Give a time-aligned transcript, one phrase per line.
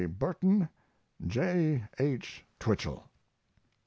[0.07, 0.67] BURTON.
[1.27, 1.83] J.
[1.99, 2.43] H.
[2.57, 3.03] TWICHELL.